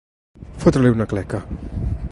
[0.63, 1.45] Fotre-li una cleca.